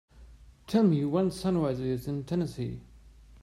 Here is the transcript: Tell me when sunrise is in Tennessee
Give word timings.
Tell 0.65 0.81
me 0.81 1.05
when 1.05 1.29
sunrise 1.29 1.79
is 1.79 2.07
in 2.07 2.23
Tennessee 2.23 2.81